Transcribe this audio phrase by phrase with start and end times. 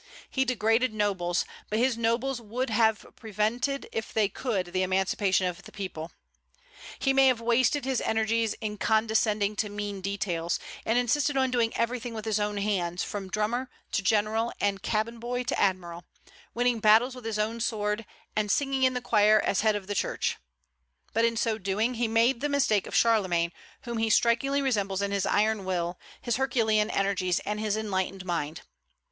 [0.31, 5.61] He degraded nobles; but his nobles would have prevented if they could the emancipation of
[5.61, 6.11] the people.
[6.97, 11.71] He may have wasted his energies in condescending to mean details, and insisting on doing
[11.77, 16.03] everything with his own hands, from drummer to general, and cabin boy to admiral,
[16.55, 18.03] winning battles with his own sword,
[18.35, 20.37] and singing in the choir as head of the Church;
[21.13, 23.51] but in so doing he made the mistake of Charlemagne,
[23.83, 28.61] whom he strikingly resembles in his iron will, his herculean energies, and his enlightened mind.